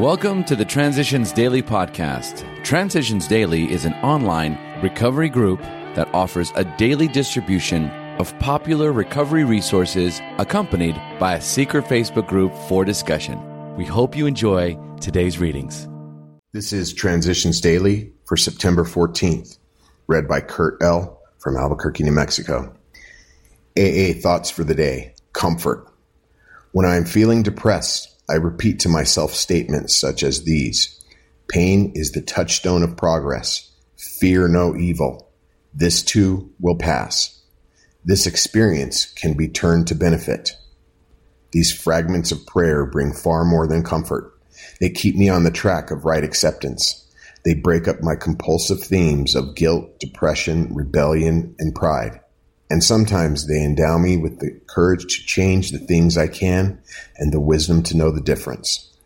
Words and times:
Welcome 0.00 0.42
to 0.44 0.56
the 0.56 0.64
Transitions 0.64 1.32
Daily 1.32 1.62
podcast. 1.62 2.64
Transitions 2.64 3.28
Daily 3.28 3.70
is 3.70 3.84
an 3.84 3.92
online 3.96 4.58
recovery 4.82 5.28
group 5.28 5.60
that 5.60 6.08
offers 6.14 6.50
a 6.56 6.64
daily 6.78 7.06
distribution 7.08 7.90
of 8.18 8.36
popular 8.38 8.90
recovery 8.90 9.44
resources 9.44 10.22
accompanied 10.38 10.94
by 11.20 11.34
a 11.34 11.42
secret 11.42 11.84
Facebook 11.84 12.26
group 12.26 12.54
for 12.68 12.86
discussion. 12.86 13.38
We 13.76 13.84
hope 13.84 14.16
you 14.16 14.24
enjoy 14.24 14.78
today's 15.02 15.38
readings. 15.38 15.86
This 16.52 16.72
is 16.72 16.94
Transitions 16.94 17.60
Daily 17.60 18.14
for 18.24 18.38
September 18.38 18.84
14th, 18.84 19.58
read 20.06 20.26
by 20.26 20.40
Kurt 20.40 20.82
L. 20.82 21.20
from 21.38 21.58
Albuquerque, 21.58 22.04
New 22.04 22.12
Mexico. 22.12 22.74
AA 23.76 24.14
Thoughts 24.14 24.50
for 24.50 24.64
the 24.64 24.74
Day 24.74 25.14
Comfort. 25.34 25.86
When 26.72 26.86
I 26.86 26.96
am 26.96 27.04
feeling 27.04 27.42
depressed, 27.42 28.11
I 28.32 28.36
repeat 28.36 28.80
to 28.80 28.88
myself 28.88 29.34
statements 29.34 29.94
such 29.94 30.22
as 30.22 30.44
these 30.44 30.98
Pain 31.48 31.92
is 31.94 32.12
the 32.12 32.22
touchstone 32.22 32.82
of 32.82 32.96
progress. 32.96 33.70
Fear 33.98 34.48
no 34.48 34.74
evil. 34.74 35.30
This 35.74 36.02
too 36.02 36.50
will 36.58 36.78
pass. 36.78 37.42
This 38.06 38.26
experience 38.26 39.04
can 39.04 39.34
be 39.34 39.48
turned 39.48 39.86
to 39.88 39.94
benefit. 39.94 40.56
These 41.50 41.78
fragments 41.78 42.32
of 42.32 42.46
prayer 42.46 42.86
bring 42.86 43.12
far 43.12 43.44
more 43.44 43.66
than 43.66 43.84
comfort. 43.84 44.32
They 44.80 44.88
keep 44.88 45.14
me 45.14 45.28
on 45.28 45.44
the 45.44 45.50
track 45.50 45.90
of 45.90 46.06
right 46.06 46.24
acceptance. 46.24 47.06
They 47.44 47.52
break 47.52 47.86
up 47.86 48.00
my 48.00 48.16
compulsive 48.16 48.80
themes 48.82 49.34
of 49.34 49.54
guilt, 49.54 50.00
depression, 50.00 50.74
rebellion, 50.74 51.54
and 51.58 51.74
pride 51.74 52.18
and 52.72 52.82
sometimes 52.82 53.48
they 53.48 53.62
endow 53.62 53.98
me 53.98 54.16
with 54.16 54.38
the 54.38 54.58
courage 54.66 55.02
to 55.02 55.26
change 55.26 55.72
the 55.72 55.78
things 55.78 56.16
I 56.16 56.26
can 56.26 56.80
and 57.18 57.30
the 57.30 57.38
wisdom 57.38 57.82
to 57.82 57.96
know 57.98 58.10
the 58.10 58.22
difference. 58.22 58.96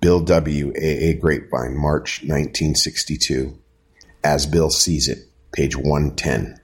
Bill 0.00 0.20
W. 0.20 0.72
A. 0.76 1.08
A. 1.08 1.14
Grapevine, 1.14 1.76
March 1.76 2.20
1962. 2.20 3.58
As 4.22 4.46
Bill 4.46 4.70
sees 4.70 5.08
it, 5.08 5.26
page 5.50 5.76
110. 5.76 6.60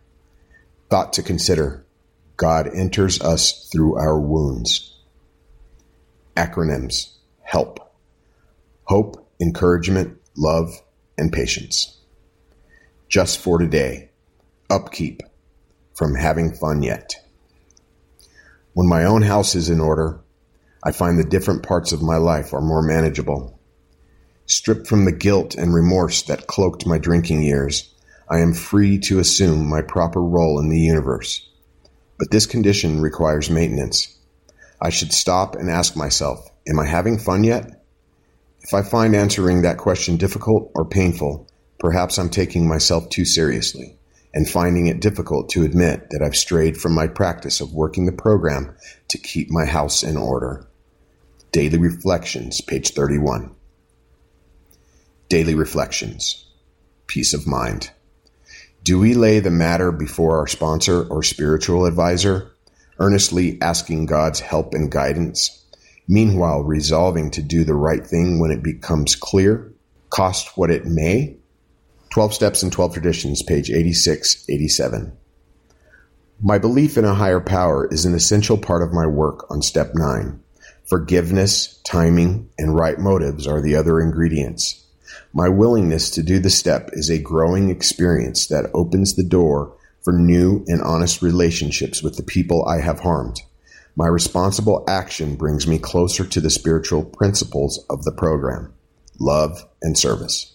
Thought 0.88 1.14
to 1.14 1.22
consider 1.24 1.84
God 2.36 2.70
enters 2.72 3.20
us 3.20 3.68
through 3.72 3.96
our 3.96 4.20
wounds. 4.20 4.96
Acronyms 6.36 7.16
HELP. 7.42 7.80
Hope, 8.84 9.28
encouragement, 9.40 10.16
love, 10.36 10.80
and 11.18 11.32
patience. 11.32 11.98
Just 13.08 13.40
for 13.40 13.58
today. 13.58 14.10
Upkeep 14.70 15.24
from 16.02 16.16
having 16.16 16.52
fun 16.52 16.82
yet. 16.82 17.14
When 18.72 18.88
my 18.88 19.04
own 19.04 19.22
house 19.22 19.54
is 19.54 19.70
in 19.70 19.78
order, 19.78 20.18
I 20.82 20.90
find 20.90 21.16
the 21.16 21.22
different 21.22 21.62
parts 21.62 21.92
of 21.92 22.02
my 22.02 22.16
life 22.16 22.52
are 22.52 22.60
more 22.60 22.82
manageable. 22.82 23.56
Stripped 24.46 24.88
from 24.88 25.04
the 25.04 25.12
guilt 25.12 25.54
and 25.54 25.72
remorse 25.72 26.22
that 26.22 26.48
cloaked 26.48 26.88
my 26.88 26.98
drinking 26.98 27.44
years, 27.44 27.94
I 28.28 28.40
am 28.40 28.52
free 28.52 28.98
to 28.98 29.20
assume 29.20 29.70
my 29.70 29.80
proper 29.80 30.20
role 30.20 30.58
in 30.58 30.70
the 30.70 30.80
universe. 30.80 31.48
But 32.18 32.32
this 32.32 32.46
condition 32.46 33.00
requires 33.00 33.48
maintenance. 33.48 34.18
I 34.80 34.90
should 34.90 35.12
stop 35.12 35.54
and 35.54 35.70
ask 35.70 35.94
myself, 35.94 36.50
am 36.66 36.80
I 36.80 36.86
having 36.86 37.16
fun 37.16 37.44
yet? 37.44 37.80
If 38.62 38.74
I 38.74 38.82
find 38.82 39.14
answering 39.14 39.62
that 39.62 39.78
question 39.78 40.16
difficult 40.16 40.72
or 40.74 40.84
painful, 40.84 41.46
perhaps 41.78 42.18
I'm 42.18 42.28
taking 42.28 42.66
myself 42.66 43.08
too 43.08 43.24
seriously 43.24 44.00
and 44.34 44.48
finding 44.48 44.86
it 44.86 45.00
difficult 45.00 45.50
to 45.50 45.64
admit 45.64 46.10
that 46.10 46.22
I've 46.22 46.36
strayed 46.36 46.76
from 46.76 46.94
my 46.94 47.06
practice 47.06 47.60
of 47.60 47.74
working 47.74 48.06
the 48.06 48.12
program 48.12 48.74
to 49.08 49.18
keep 49.18 49.50
my 49.50 49.66
house 49.66 50.02
in 50.02 50.16
order. 50.16 50.66
Daily 51.50 51.78
Reflections, 51.78 52.60
page 52.60 52.94
31. 52.94 53.54
Daily 55.28 55.54
Reflections. 55.54 56.46
Peace 57.06 57.34
of 57.34 57.46
mind. 57.46 57.90
Do 58.82 58.98
we 58.98 59.14
lay 59.14 59.38
the 59.38 59.50
matter 59.50 59.92
before 59.92 60.38
our 60.38 60.46
sponsor 60.46 61.04
or 61.04 61.22
spiritual 61.22 61.84
advisor, 61.84 62.50
earnestly 62.98 63.60
asking 63.60 64.06
God's 64.06 64.40
help 64.40 64.72
and 64.72 64.90
guidance, 64.90 65.62
meanwhile 66.08 66.62
resolving 66.62 67.30
to 67.32 67.42
do 67.42 67.64
the 67.64 67.74
right 67.74 68.04
thing 68.04 68.40
when 68.40 68.50
it 68.50 68.62
becomes 68.62 69.14
clear, 69.14 69.72
cost 70.10 70.56
what 70.56 70.70
it 70.70 70.86
may? 70.86 71.36
12 72.12 72.34
Steps 72.34 72.62
and 72.62 72.70
12 72.70 72.92
Traditions, 72.92 73.42
page 73.42 73.70
86, 73.70 74.44
87. 74.46 75.16
My 76.42 76.58
belief 76.58 76.98
in 76.98 77.06
a 77.06 77.14
higher 77.14 77.40
power 77.40 77.88
is 77.90 78.04
an 78.04 78.14
essential 78.14 78.58
part 78.58 78.82
of 78.82 78.92
my 78.92 79.06
work 79.06 79.50
on 79.50 79.62
step 79.62 79.92
9. 79.94 80.38
Forgiveness, 80.84 81.80
timing, 81.84 82.50
and 82.58 82.74
right 82.74 82.98
motives 82.98 83.46
are 83.46 83.62
the 83.62 83.76
other 83.76 83.98
ingredients. 83.98 84.84
My 85.32 85.48
willingness 85.48 86.10
to 86.10 86.22
do 86.22 86.38
the 86.38 86.50
step 86.50 86.90
is 86.92 87.08
a 87.08 87.18
growing 87.18 87.70
experience 87.70 88.46
that 88.48 88.68
opens 88.74 89.16
the 89.16 89.24
door 89.24 89.74
for 90.02 90.12
new 90.12 90.66
and 90.66 90.82
honest 90.82 91.22
relationships 91.22 92.02
with 92.02 92.18
the 92.18 92.22
people 92.22 92.66
I 92.66 92.82
have 92.82 93.00
harmed. 93.00 93.40
My 93.96 94.06
responsible 94.06 94.84
action 94.86 95.34
brings 95.34 95.66
me 95.66 95.78
closer 95.78 96.26
to 96.26 96.40
the 96.42 96.50
spiritual 96.50 97.06
principles 97.06 97.82
of 97.88 98.04
the 98.04 98.12
program 98.12 98.74
love 99.18 99.66
and 99.80 99.96
service. 99.96 100.52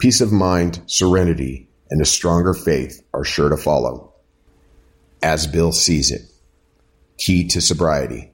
Peace 0.00 0.22
of 0.22 0.32
mind, 0.32 0.80
serenity, 0.86 1.68
and 1.90 2.00
a 2.00 2.06
stronger 2.06 2.54
faith 2.54 3.02
are 3.12 3.22
sure 3.22 3.50
to 3.50 3.56
follow. 3.58 4.14
As 5.22 5.46
Bill 5.46 5.72
sees 5.72 6.10
it. 6.10 6.22
Key 7.18 7.46
to 7.48 7.60
sobriety. 7.60 8.32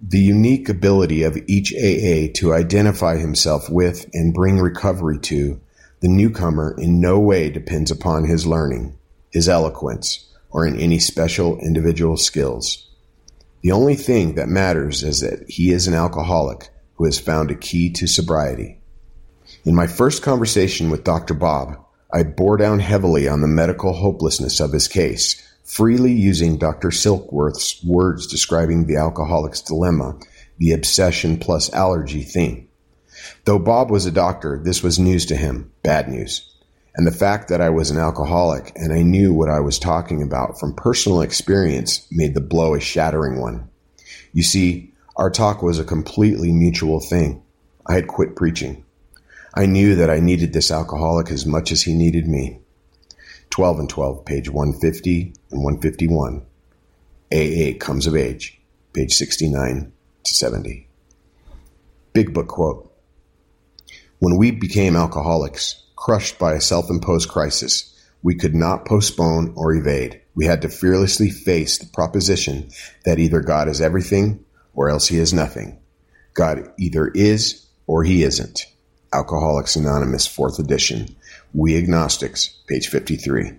The 0.00 0.18
unique 0.18 0.68
ability 0.68 1.22
of 1.22 1.38
each 1.46 1.72
AA 1.72 2.32
to 2.34 2.52
identify 2.52 3.16
himself 3.16 3.70
with 3.70 4.10
and 4.12 4.34
bring 4.34 4.58
recovery 4.58 5.20
to 5.20 5.60
the 6.00 6.08
newcomer 6.08 6.74
in 6.76 7.00
no 7.00 7.20
way 7.20 7.48
depends 7.48 7.92
upon 7.92 8.24
his 8.24 8.44
learning, 8.44 8.98
his 9.30 9.48
eloquence, 9.48 10.28
or 10.50 10.66
in 10.66 10.80
any 10.80 10.98
special 10.98 11.60
individual 11.60 12.16
skills. 12.16 12.90
The 13.60 13.70
only 13.70 13.94
thing 13.94 14.34
that 14.34 14.48
matters 14.48 15.04
is 15.04 15.20
that 15.20 15.48
he 15.48 15.70
is 15.70 15.86
an 15.86 15.94
alcoholic 15.94 16.70
who 16.96 17.04
has 17.04 17.20
found 17.20 17.52
a 17.52 17.54
key 17.54 17.88
to 17.92 18.08
sobriety. 18.08 18.81
In 19.64 19.76
my 19.76 19.86
first 19.86 20.24
conversation 20.24 20.90
with 20.90 21.04
Dr. 21.04 21.34
Bob, 21.34 21.76
I 22.12 22.24
bore 22.24 22.56
down 22.56 22.80
heavily 22.80 23.28
on 23.28 23.42
the 23.42 23.46
medical 23.46 23.92
hopelessness 23.92 24.58
of 24.58 24.72
his 24.72 24.88
case, 24.88 25.40
freely 25.62 26.12
using 26.12 26.58
Dr. 26.58 26.88
Silkworth's 26.88 27.80
words 27.84 28.26
describing 28.26 28.86
the 28.86 28.96
alcoholic's 28.96 29.60
dilemma, 29.60 30.18
the 30.58 30.72
obsession 30.72 31.38
plus 31.38 31.72
allergy 31.72 32.22
theme. 32.22 32.66
Though 33.44 33.60
Bob 33.60 33.88
was 33.88 34.04
a 34.04 34.10
doctor, 34.10 34.60
this 34.60 34.82
was 34.82 34.98
news 34.98 35.26
to 35.26 35.36
him, 35.36 35.70
bad 35.84 36.08
news. 36.08 36.52
And 36.96 37.06
the 37.06 37.12
fact 37.12 37.48
that 37.48 37.60
I 37.60 37.70
was 37.70 37.92
an 37.92 37.98
alcoholic 37.98 38.72
and 38.74 38.92
I 38.92 39.02
knew 39.02 39.32
what 39.32 39.48
I 39.48 39.60
was 39.60 39.78
talking 39.78 40.24
about 40.24 40.58
from 40.58 40.74
personal 40.74 41.20
experience 41.20 42.04
made 42.10 42.34
the 42.34 42.40
blow 42.40 42.74
a 42.74 42.80
shattering 42.80 43.40
one. 43.40 43.70
You 44.32 44.42
see, 44.42 44.92
our 45.14 45.30
talk 45.30 45.62
was 45.62 45.78
a 45.78 45.84
completely 45.84 46.50
mutual 46.50 46.98
thing. 46.98 47.44
I 47.86 47.94
had 47.94 48.08
quit 48.08 48.34
preaching. 48.34 48.84
I 49.54 49.66
knew 49.66 49.96
that 49.96 50.08
I 50.08 50.18
needed 50.18 50.54
this 50.54 50.70
alcoholic 50.70 51.30
as 51.30 51.44
much 51.44 51.72
as 51.72 51.82
he 51.82 51.92
needed 51.92 52.26
me. 52.26 52.60
12 53.50 53.80
and 53.80 53.90
12, 53.90 54.24
page 54.24 54.48
150 54.48 55.34
and 55.50 55.62
151. 55.62 56.46
AA 57.30 57.78
Comes 57.78 58.06
of 58.06 58.16
Age, 58.16 58.58
page 58.94 59.12
69 59.12 59.92
to 60.24 60.34
70. 60.34 60.88
Big 62.14 62.32
Book 62.32 62.48
quote 62.48 62.90
When 64.20 64.38
we 64.38 64.52
became 64.52 64.96
alcoholics, 64.96 65.82
crushed 65.96 66.38
by 66.38 66.54
a 66.54 66.60
self 66.60 66.88
imposed 66.88 67.28
crisis, 67.28 67.94
we 68.22 68.34
could 68.34 68.54
not 68.54 68.86
postpone 68.86 69.52
or 69.54 69.74
evade. 69.74 70.22
We 70.34 70.46
had 70.46 70.62
to 70.62 70.70
fearlessly 70.70 71.28
face 71.28 71.76
the 71.76 71.86
proposition 71.92 72.70
that 73.04 73.18
either 73.18 73.40
God 73.40 73.68
is 73.68 73.82
everything 73.82 74.46
or 74.72 74.88
else 74.88 75.08
he 75.08 75.18
is 75.18 75.34
nothing. 75.34 75.78
God 76.32 76.72
either 76.78 77.08
is 77.08 77.66
or 77.86 78.02
he 78.02 78.22
isn't. 78.22 78.71
Alcoholics 79.12 79.76
Anonymous, 79.76 80.26
4th 80.26 80.58
edition. 80.58 81.14
We 81.52 81.76
Agnostics, 81.76 82.48
page 82.66 82.88
53. 82.88 83.52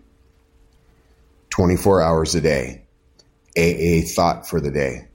24 1.51 2.01
hours 2.01 2.33
a 2.33 2.41
day. 2.41 2.81
AA 3.55 4.01
thought 4.07 4.47
for 4.47 4.59
the 4.59 4.71
day. 4.71 5.07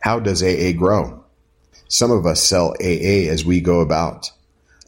How 0.00 0.20
does 0.20 0.42
AA 0.42 0.72
grow? 0.72 1.24
Some 1.88 2.10
of 2.10 2.26
us 2.26 2.42
sell 2.42 2.74
AA 2.80 3.30
as 3.30 3.44
we 3.44 3.60
go 3.60 3.80
about. 3.80 4.30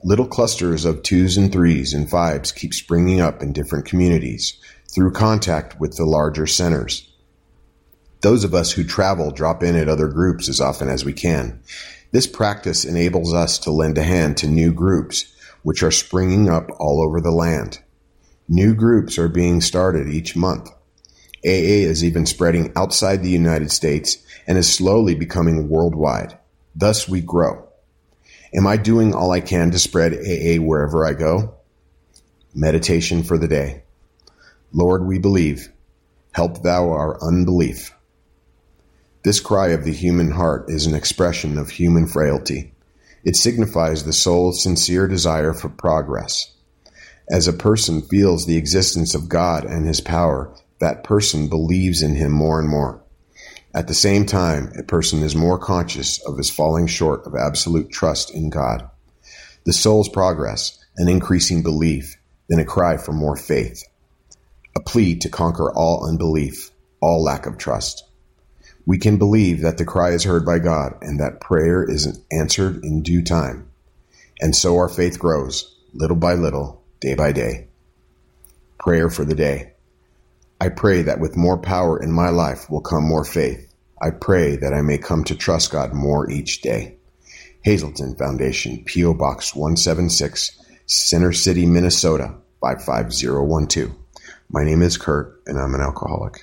Little 0.03 0.27
clusters 0.27 0.85
of 0.85 1.03
twos 1.03 1.39
and 1.39 1.51
threes 1.51 1.95
and 1.95 2.11
fives 2.11 2.53
keep 2.53 2.75
springing 2.75 3.21
up 3.21 3.43
in 3.43 3.55
different 3.55 3.87
communities 3.87 4.59
through 4.95 5.13
contact 5.13 5.81
with 5.81 5.97
the 5.97 6.05
larger 6.05 6.47
centers. 6.47 7.11
Those 8.21 8.45
of 8.45 8.55
us 8.55 8.73
who 8.73 8.85
travel 8.85 9.31
drop 9.31 9.63
in 9.63 9.77
at 9.77 9.89
other 9.89 10.09
groups 10.09 10.49
as 10.51 10.61
often 10.61 10.91
as 10.91 11.05
we 11.05 11.15
can. 11.15 11.61
This 12.15 12.29
practice 12.29 12.85
enables 12.85 13.35
us 13.35 13.59
to 13.59 13.73
lend 13.73 13.99
a 13.99 14.05
hand 14.05 14.37
to 14.37 14.47
new 14.47 14.73
groups, 14.73 15.35
which 15.65 15.83
are 15.83 15.91
springing 15.91 16.49
up 16.49 16.71
all 16.79 17.03
over 17.03 17.21
the 17.21 17.33
land. 17.33 17.81
New 18.49 18.73
groups 18.73 19.19
are 19.19 19.27
being 19.27 19.61
started 19.61 20.07
each 20.07 20.37
month. 20.37 20.69
AA 21.45 21.83
is 21.83 22.05
even 22.05 22.25
spreading 22.25 22.73
outside 22.77 23.25
the 23.25 23.31
United 23.31 23.73
States 23.73 24.19
and 24.47 24.57
is 24.57 24.73
slowly 24.73 25.17
becoming 25.17 25.69
worldwide. 25.69 26.39
Thus 26.77 27.09
we 27.09 27.21
grow. 27.21 27.67
Am 28.55 28.65
I 28.65 28.77
doing 28.77 29.13
all 29.13 29.33
I 29.33 29.41
can 29.41 29.73
to 29.73 29.79
spread 29.81 30.13
AA 30.13 30.63
wherever 30.63 31.05
I 31.05 31.15
go? 31.15 31.57
Meditation 32.55 33.25
for 33.25 33.39
the 33.39 33.49
day. 33.49 33.83
Lord, 34.73 35.05
we 35.05 35.19
believe. 35.19 35.69
Help 36.31 36.63
thou 36.63 36.91
our 36.91 37.21
unbelief. 37.21 37.93
This 39.25 39.41
cry 39.41 39.69
of 39.69 39.85
the 39.85 39.93
human 39.93 40.33
heart 40.33 40.69
is 40.69 40.85
an 40.85 40.95
expression 40.95 41.57
of 41.57 41.71
human 41.71 42.07
frailty. 42.07 42.75
It 43.25 43.37
signifies 43.37 44.05
the 44.05 44.13
soul's 44.13 44.63
sincere 44.63 45.09
desire 45.09 45.55
for 45.55 45.71
progress. 45.71 46.53
As 47.31 47.49
a 47.49 47.55
person 47.55 48.03
feels 48.03 48.45
the 48.45 48.59
existence 48.59 49.15
of 49.15 49.31
God 49.31 49.65
and 49.65 49.87
his 49.87 50.03
power, 50.03 50.55
that 50.79 51.05
person 51.05 51.49
believes 51.49 52.03
in 52.03 52.17
him 52.17 52.33
more 52.33 52.61
and 52.61 52.69
more. 52.69 53.03
At 53.75 53.89
the 53.89 53.95
same 53.95 54.27
time, 54.27 54.71
a 54.79 54.83
person 54.83 55.23
is 55.23 55.35
more 55.35 55.59
conscious 55.59 56.23
of 56.27 56.37
his 56.37 56.51
falling 56.51 56.87
short 56.87 57.27
of 57.27 57.35
absolute 57.35 57.91
trust 57.91 58.31
in 58.31 58.51
God. 58.51 58.91
The 59.65 59.73
soul's 59.73 60.11
progress, 60.11 60.79
an 60.99 61.09
increasing 61.09 61.63
belief, 61.63 62.15
then 62.51 62.59
a 62.59 62.65
cry 62.67 62.99
for 62.99 63.13
more 63.13 63.37
faith. 63.37 63.85
A 64.77 64.81
plea 64.81 65.17
to 65.21 65.31
conquer 65.31 65.73
all 65.73 66.07
unbelief, 66.07 66.71
all 67.01 67.25
lack 67.25 67.47
of 67.47 67.57
trust. 67.57 68.05
We 68.87 68.99
can 68.99 69.17
believe 69.17 69.63
that 69.63 69.79
the 69.79 69.85
cry 69.85 70.11
is 70.11 70.25
heard 70.25 70.45
by 70.45 70.59
God 70.59 70.95
and 71.01 71.19
that 71.21 71.41
prayer 71.41 71.83
is 71.83 72.21
answered 72.31 72.85
in 72.85 73.03
due 73.03 73.23
time. 73.23 73.71
And 74.41 74.55
so 74.55 74.77
our 74.77 74.89
faith 74.89 75.19
grows, 75.19 75.77
little 75.93 76.17
by 76.17 76.35
little, 76.35 76.83
day 77.01 77.15
by 77.15 77.33
day. 77.33 77.69
Prayer 78.79 79.09
for 79.09 79.25
the 79.25 79.35
day. 79.35 79.73
I 80.61 80.69
pray 80.69 81.03
that 81.03 81.21
with 81.21 81.37
more 81.37 81.59
power 81.59 82.03
in 82.03 82.13
my 82.13 82.29
life 82.29 82.71
will 82.71 82.81
come 82.81 83.05
more 83.05 83.25
faith. 83.25 83.73
I 84.03 84.11
pray 84.11 84.57
that 84.57 84.75
I 84.75 84.83
may 84.83 84.99
come 84.99 85.25
to 85.25 85.35
trust 85.35 85.73
God 85.73 85.95
more 85.95 86.31
each 86.31 86.61
day. 86.61 86.97
Hazelden 87.63 88.17
Foundation, 88.17 88.85
P.O. 88.85 89.15
Box 89.15 89.55
176, 89.55 90.61
Center 90.87 91.33
City, 91.33 91.65
Minnesota 91.65 92.35
55012. 92.61 93.93
My 94.51 94.65
name 94.65 94.83
is 94.83 94.99
Kurt, 94.99 95.41
and 95.47 95.59
I'm 95.59 95.75
an 95.75 95.81
alcoholic. 95.81 96.43